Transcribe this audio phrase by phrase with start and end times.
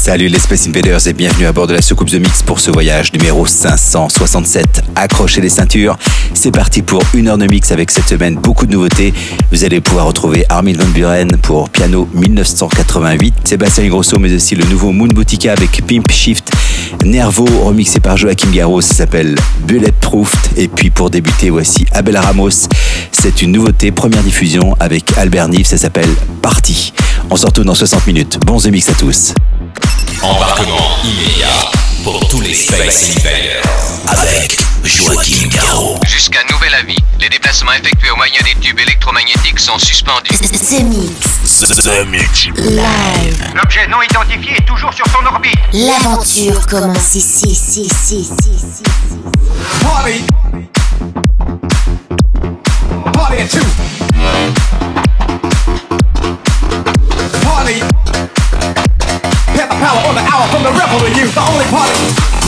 [0.00, 2.70] Salut les Space Invaders et bienvenue à bord de la soucoupe The Mix pour ce
[2.70, 4.82] voyage numéro 567.
[4.96, 5.98] Accrochez les ceintures,
[6.32, 9.12] c'est parti pour une heure de mix avec cette semaine beaucoup de nouveautés.
[9.52, 14.64] Vous allez pouvoir retrouver Armin Van Buren pour piano 1988, Sébastien Grosso mais aussi le
[14.64, 16.50] nouveau Moon Boutica avec Pimp Shift,
[17.04, 19.34] Nervo remixé par Joachim Garros, ça s'appelle
[19.66, 22.68] Bulletproof et puis pour débuter voici Abel Ramos.
[23.12, 26.08] C'est une nouveauté, première diffusion avec Albert Nive, ça s'appelle
[26.40, 26.94] Party.
[27.28, 28.38] On se retrouve dans 60 minutes.
[28.46, 29.34] Bon The Mix à tous.
[30.22, 31.70] Embarquement immédiat
[32.04, 33.62] pour tous les Space Invaders.
[34.08, 35.98] Avec Joachim Garraud.
[36.06, 40.30] Jusqu'à nouvel avis, les déplacements effectués au moyen des tubes électromagnétiques sont suspendus.
[40.30, 41.60] The Mix.
[41.60, 42.46] The Mix.
[42.56, 43.52] Live.
[43.54, 45.58] L'objet non identifié est toujours sur son orbite.
[45.72, 48.82] L'aventure commence ici, ici, ici, ici, ici.
[49.82, 50.24] Party.
[53.12, 53.64] Party at two.
[57.42, 58.09] Party.
[59.80, 61.26] Power on the hour from the rebel to you.
[61.32, 62.39] The only party.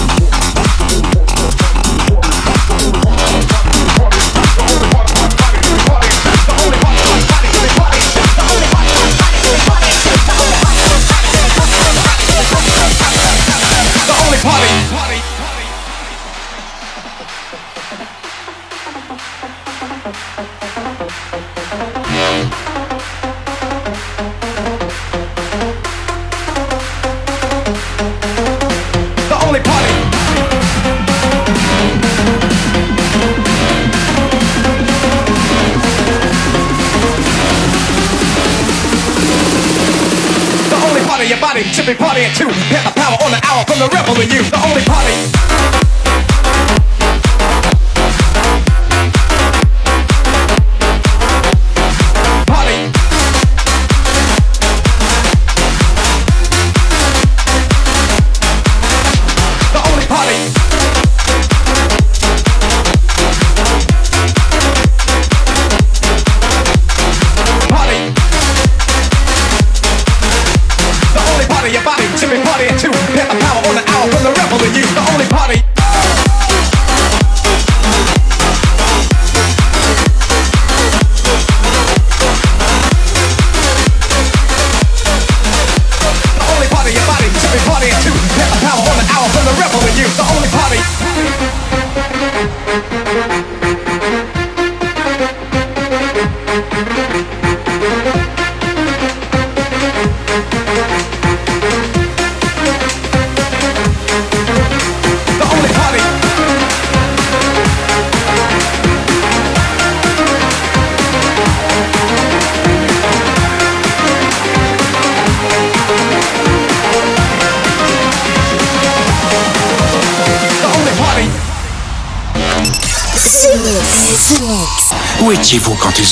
[41.72, 42.48] Should be partying too.
[42.68, 44.42] Get the power on the hour from the rebel in you.
[44.42, 45.31] The only party.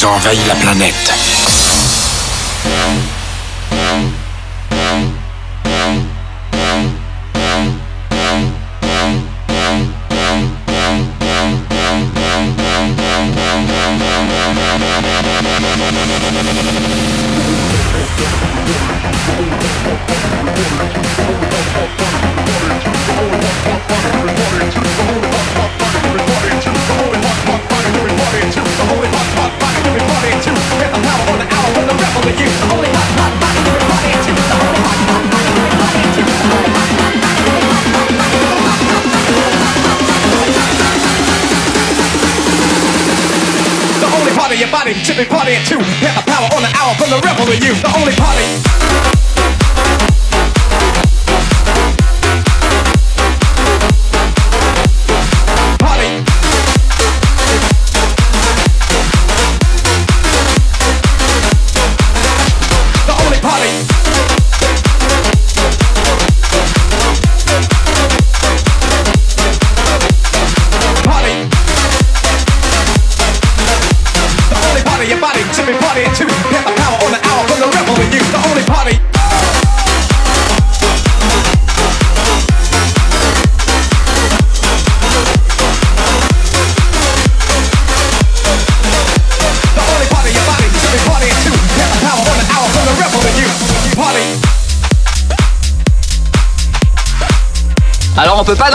[0.01, 1.40] Ils ont envahi la planète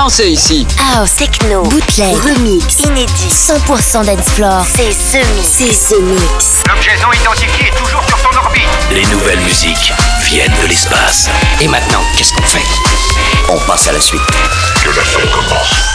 [0.06, 0.68] Danser ici.
[0.94, 4.64] House, techno, bootleg, remix, inédit, 100% dance floor.
[4.76, 5.48] C'est ce mix.
[5.58, 6.62] C'est ce mix.
[6.68, 8.70] L'objet non identifié est toujours sur son orbite.
[8.92, 9.92] Les nouvelles musiques
[10.22, 11.28] viennent de l'espace.
[11.60, 12.62] Et maintenant, qu'est-ce qu'on fait?
[13.50, 14.22] On passe à la suite.
[14.84, 15.95] Que la fête commence.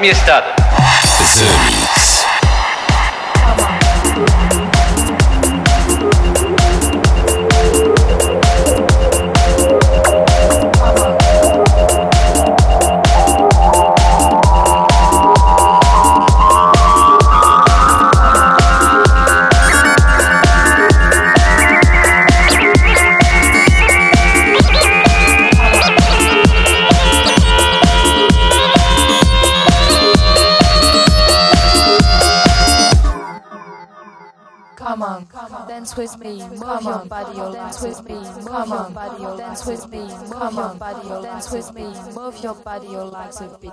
[0.00, 0.59] minha estrada.
[39.64, 40.58] dance with me, come
[41.04, 43.70] your dance oh with me, move your body, oh your legs with me.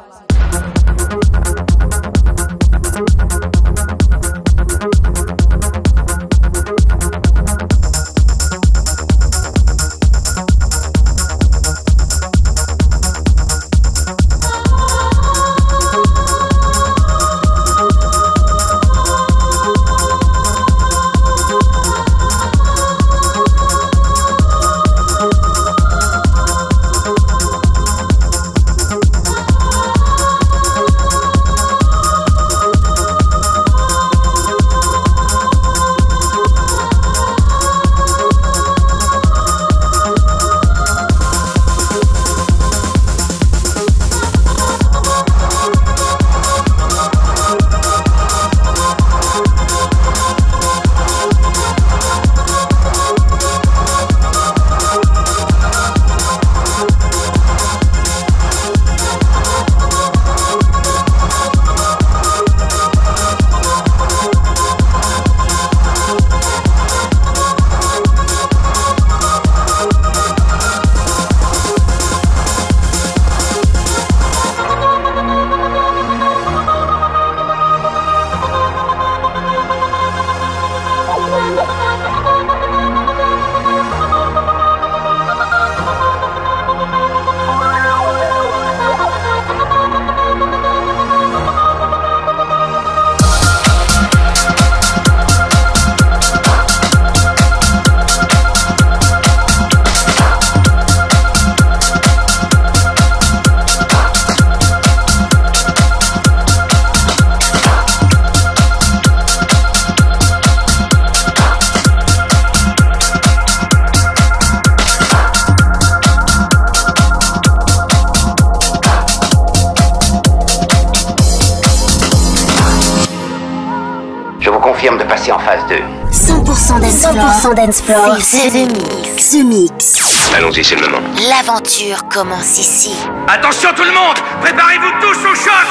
[124.67, 125.75] Confirme de passer en phase 2.
[126.12, 127.53] 100% dance floor.
[127.53, 128.17] 100% dance floor.
[128.19, 129.31] C'est The Mix.
[129.31, 130.33] The Mix.
[130.36, 131.07] Allons-y, c'est le moment.
[131.29, 132.93] L'aventure commence ici.
[133.29, 135.67] Attention tout le monde Préparez-vous tous au choc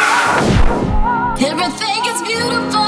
[1.38, 2.85] Everything is beautiful.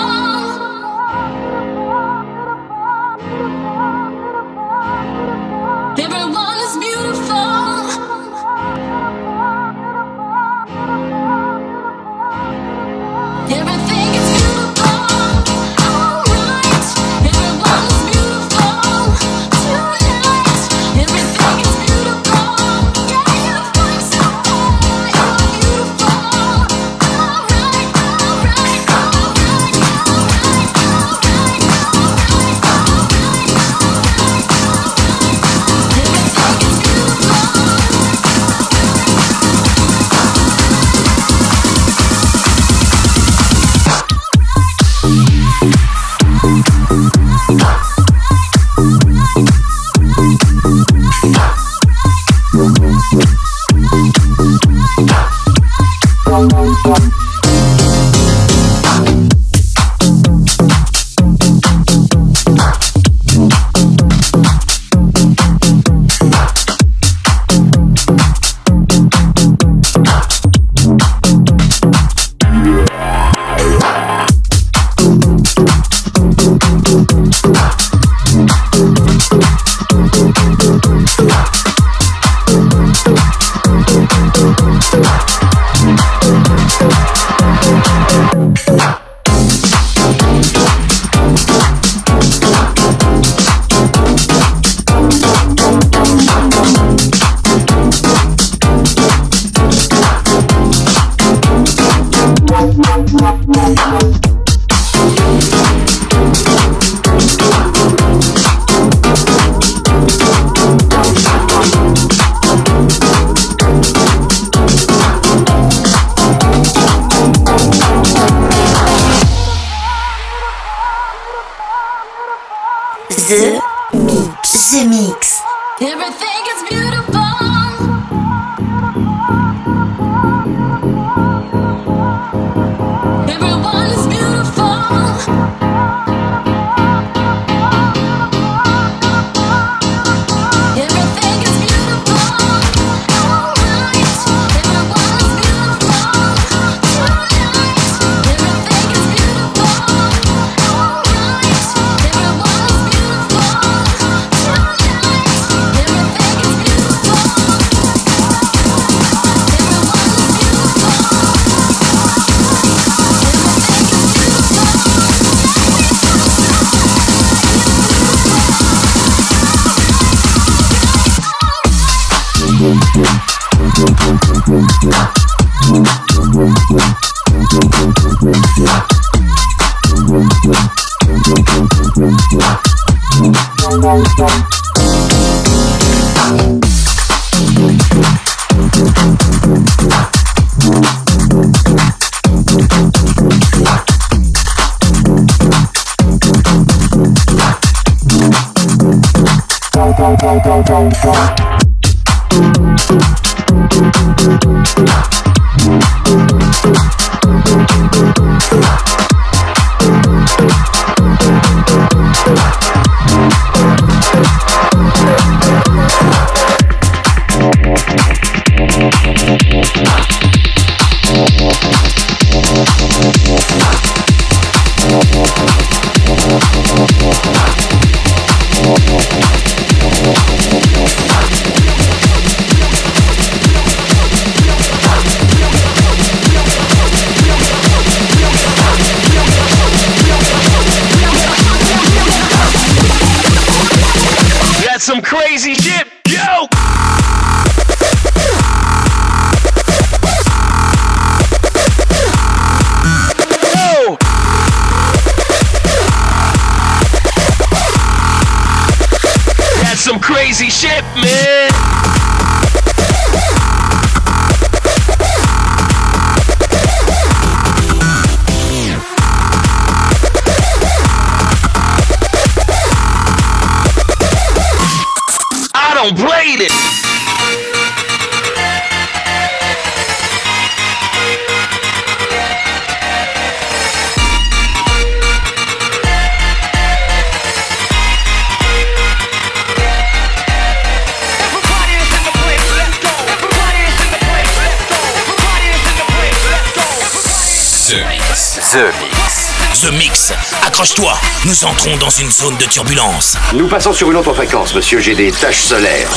[300.58, 300.92] accroche-toi.
[301.24, 303.16] Nous entrons dans une zone de turbulence.
[303.32, 304.80] Nous passons sur une autre fréquence, monsieur.
[304.80, 305.88] J'ai des taches solaires.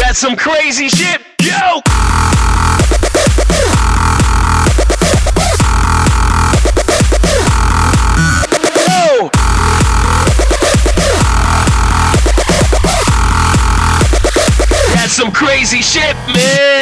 [0.00, 1.20] That's some crazy shit,
[15.08, 16.81] some crazy shit, man.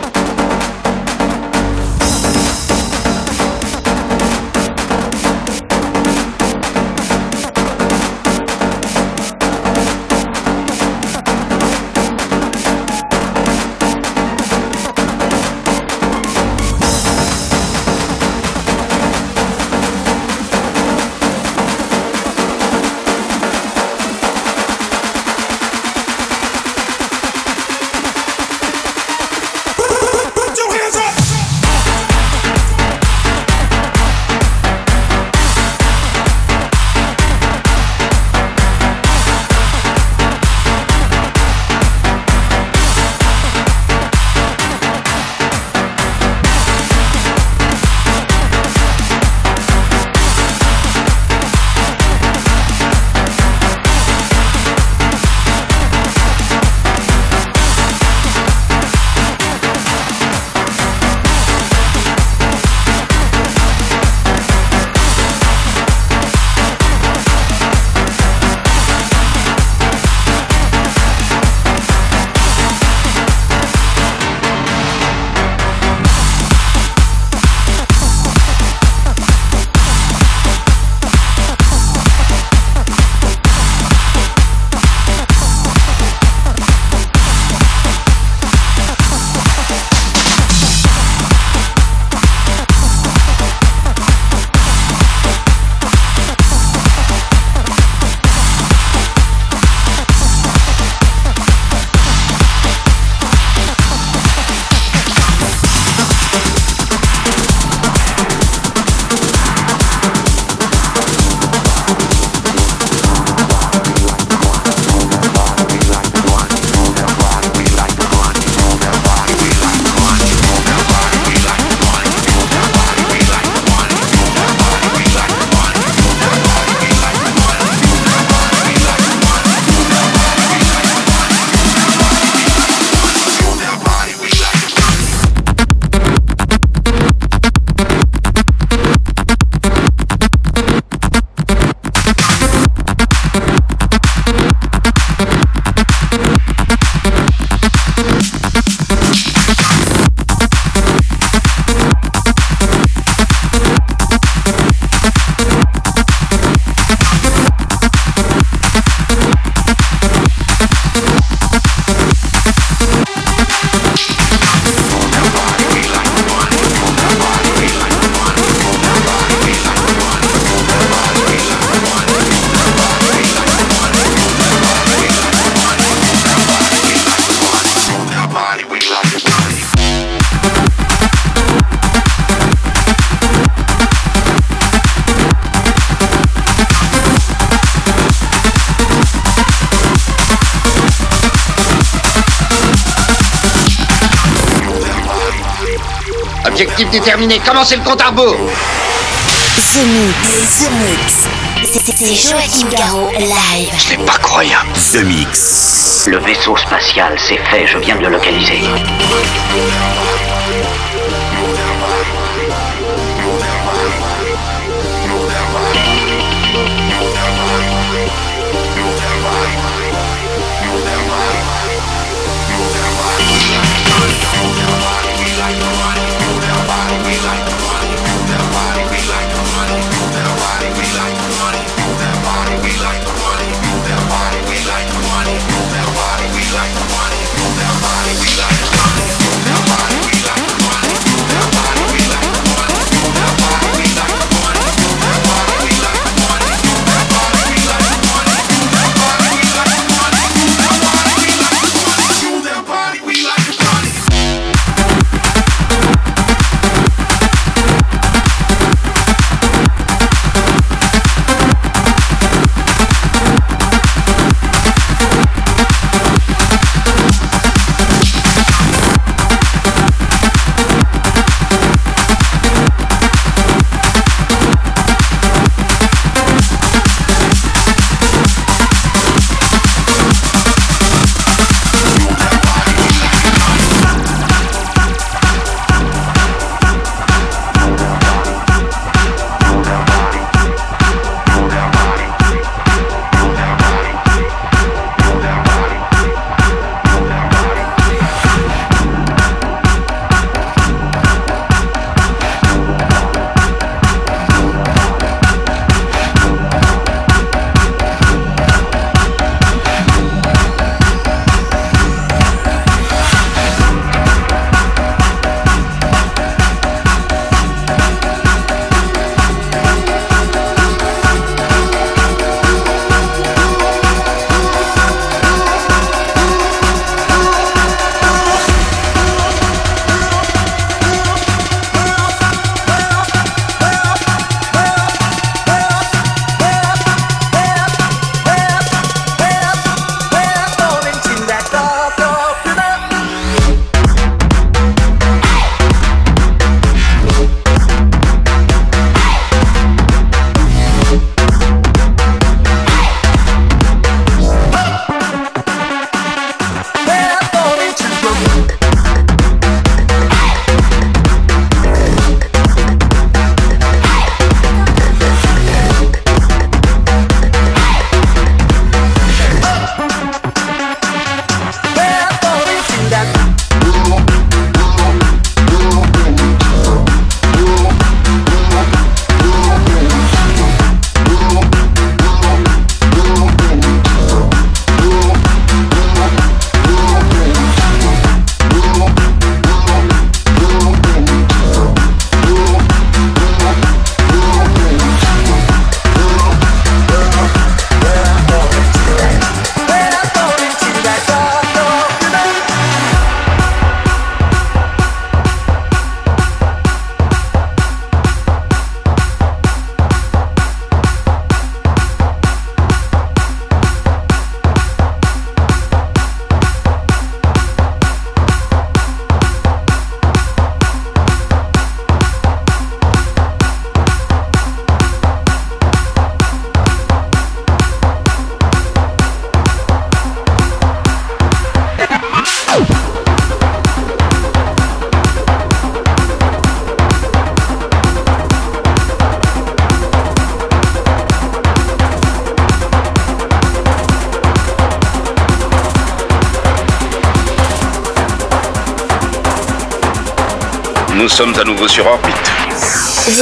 [197.45, 200.57] Commencez le compte à rebours The Mix.
[200.57, 201.71] The Mix.
[201.71, 203.69] C'est- C'est Joachim Garraud live.
[203.77, 204.67] Ce n'est pas croyable.
[204.91, 206.05] The Mix.
[206.07, 208.61] Le vaisseau spatial, c'est fait, je viens de le localiser.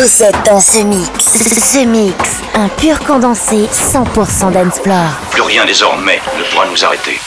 [0.01, 1.85] Vous êtes dans The Mix.
[1.85, 2.15] Mix.
[2.53, 5.09] Un pur condensé 100% dance floor.
[5.29, 7.19] Plus rien désormais ne pourra nous arrêter.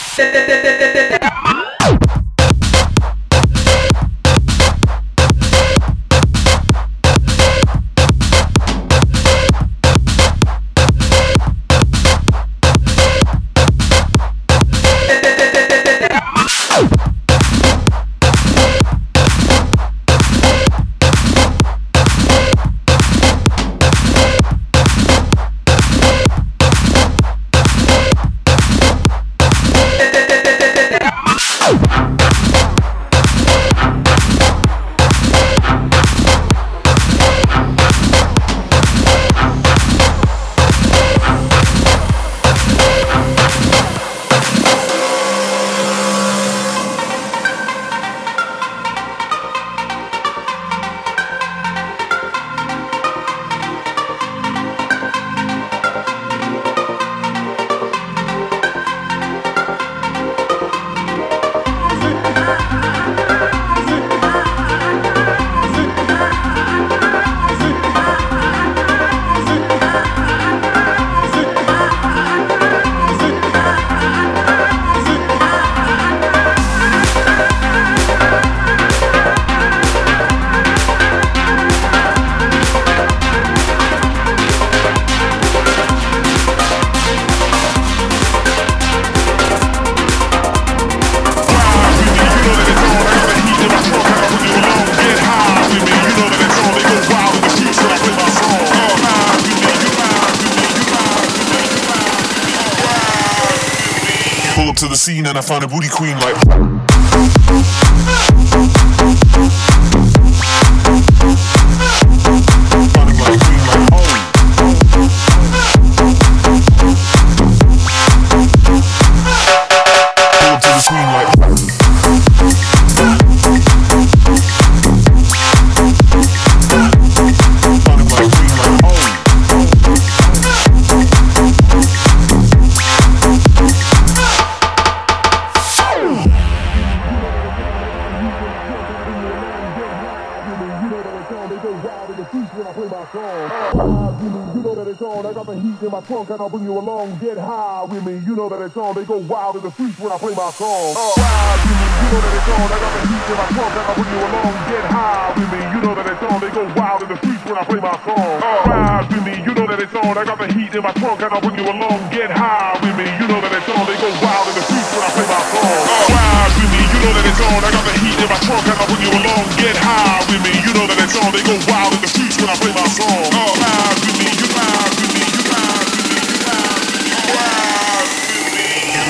[146.03, 147.17] Trunk and I'll bring you along.
[147.19, 148.95] Get high with me, you know that it's on.
[148.95, 150.95] They go wild in the streets when I play my song.
[151.15, 152.67] Ride with me, you know that it's on.
[152.67, 154.53] I got the heat in my trunk and I'll bring you along.
[154.67, 156.37] Get high with me, you know that it's on.
[156.43, 158.35] They go wild in the streets when I play my song.
[158.43, 158.67] Uh.
[158.67, 160.13] Ride with me, you know that it's on.
[160.17, 161.99] I got the heat in my trunk and I'll bring you along.
[162.11, 163.83] Get high with me, you know that it's on.
[163.87, 165.83] They go wild in the streets when I play my song.
[165.87, 166.15] Uh.
[166.19, 167.59] Ride with me, you know that it's on.
[167.63, 169.43] I got the heat in my trunk and I'll bring you along.
[169.55, 171.29] Get high with me, you know that it's on.
[171.31, 173.23] They go wild in the streets when I play my song.
[173.31, 174.52] Ride with me, you ride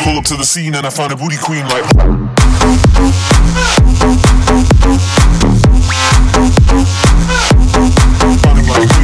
[0.04, 1.88] Pull up to the scene and I find a booty queen like.
[8.44, 9.03] Pull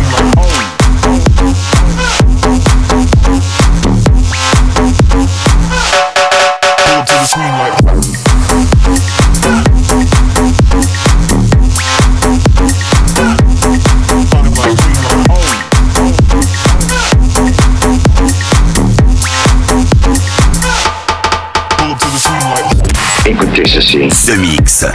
[23.59, 23.69] like.
[23.69, 24.07] Écoutez ceci.
[24.25, 24.85] The Mix.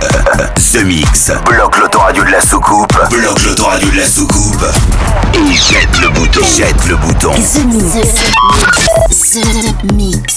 [0.72, 1.32] The Mix.
[1.44, 2.96] Bloque l'autoradio de la soucoupe.
[3.10, 4.64] Bloque l'autoradio de la soucoupe.
[5.34, 6.40] Et jette le bouton.
[6.56, 7.32] Jette le bouton.
[7.32, 8.22] The Mix.
[9.32, 10.33] The Mix.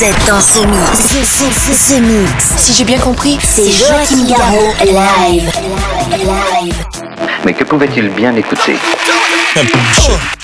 [0.00, 0.98] Vous êtes dans ce mix.
[1.74, 2.56] Ce, mix.
[2.56, 5.52] Si j'ai bien compris, C'est Joachim Garraud, live.
[6.10, 6.84] Live.
[7.44, 8.76] Mais que pouvait-il bien écouter?
[9.54, 10.39] This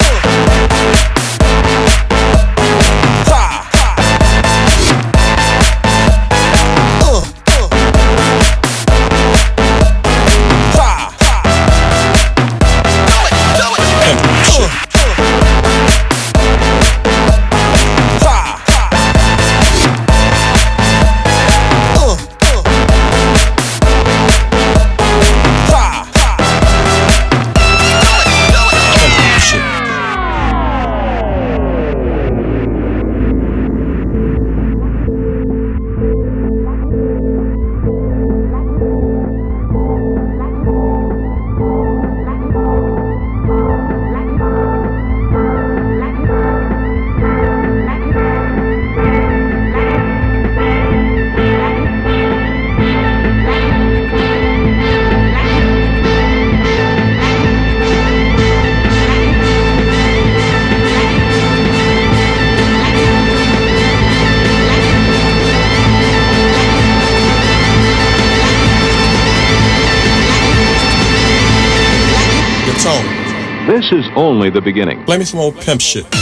[74.37, 75.03] only the beginning.
[75.07, 76.05] Play me some old pimp shit.
[76.05, 76.18] The,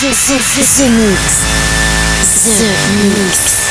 [0.00, 1.22] the, the, the mix.
[2.42, 2.66] The
[3.14, 3.65] mix.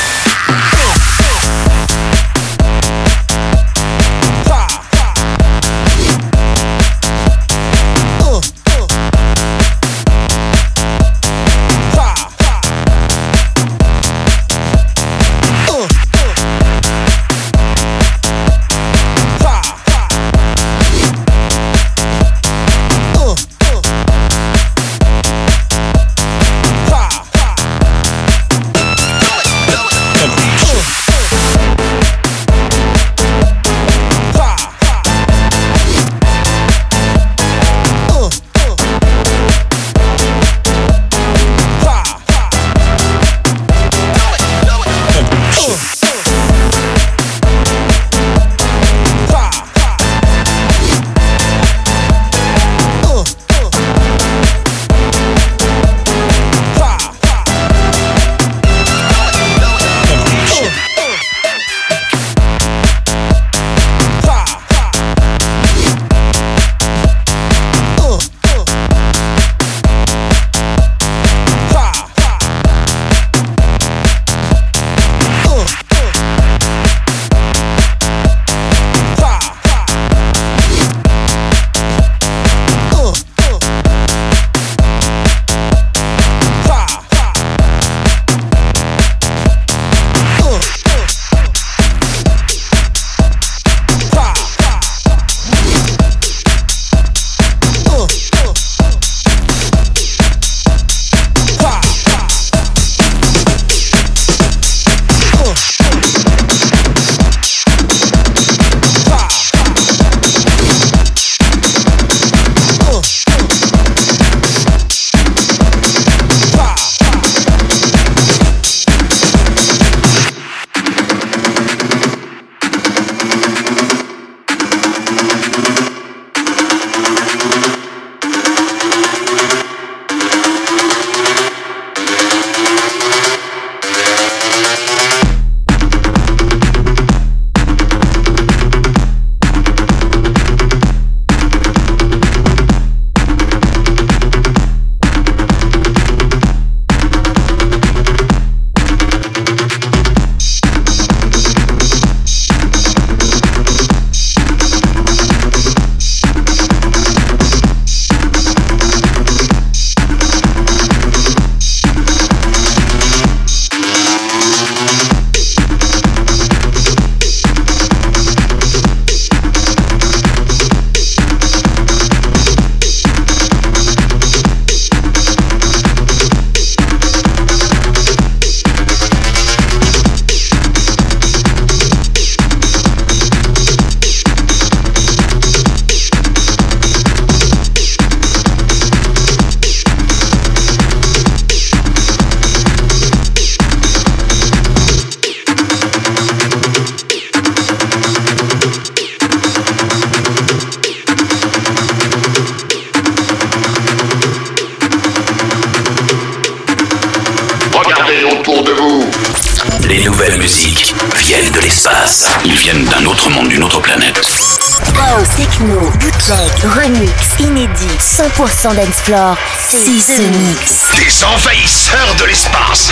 [218.66, 219.36] 100% dance floor.
[219.68, 220.82] C'est Mix.
[220.96, 222.90] Des envahisseurs de l'espace.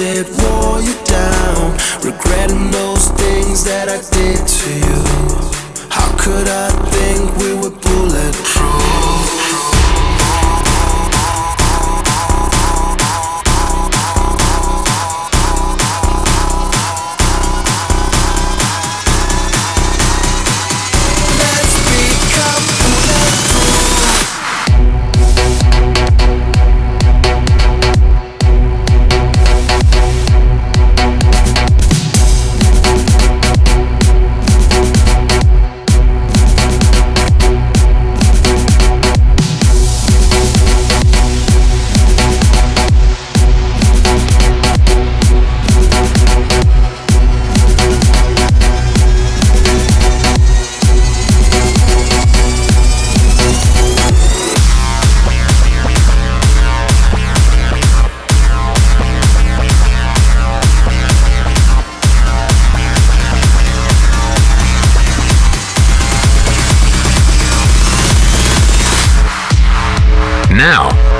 [0.00, 1.72] it wore you down.
[2.04, 5.00] Regretting those things that I did to you.
[5.90, 8.57] How could I think we were bulletproof?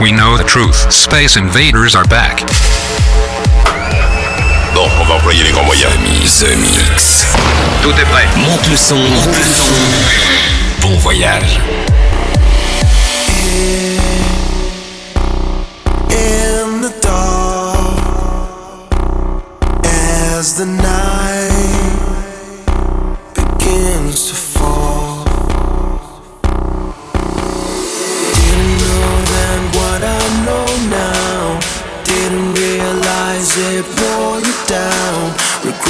[0.01, 0.91] We know the truth.
[0.93, 2.41] Space invaders are back.
[4.75, 5.93] Bon, on va employer les grands moyens.
[6.41, 7.27] The Mix.
[7.83, 8.27] Tout est prêt.
[8.37, 8.97] Monte le son.
[8.97, 9.75] Monte le son.
[10.83, 11.59] Bon voyage.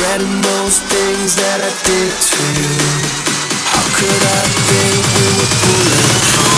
[0.09, 2.73] Regretting those things that I did to you.
[3.69, 6.58] How could I think we were bulletproof?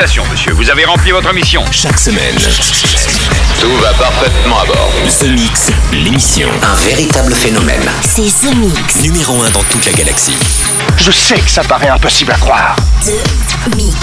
[0.00, 1.62] Félicitations, monsieur, vous avez rempli votre mission.
[1.70, 2.34] Chaque semaine,
[3.60, 4.90] Tout va parfaitement à bord.
[5.06, 6.48] The Mix, l'émission.
[6.62, 7.82] Un véritable phénomène.
[8.00, 9.02] C'est The Mix.
[9.02, 10.38] Numéro 1 dans toute la galaxie.
[10.96, 12.76] Je sais que ça paraît impossible à croire.
[13.04, 13.94] The Mix.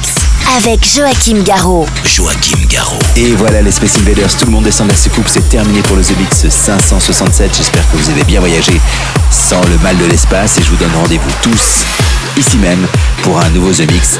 [0.56, 1.88] Avec Joachim Garraud.
[2.06, 3.00] Joachim Garraud.
[3.16, 5.95] Et voilà les Space Invaders, tout le monde descend de la soucoupe, c'est terminé pour
[5.95, 7.58] le The Mix 567.
[7.58, 8.80] J'espère que vous avez bien voyagé
[9.32, 11.82] sans le mal de l'espace et je vous donne rendez-vous tous
[12.38, 12.86] ici même
[13.24, 14.20] pour un nouveau The Mix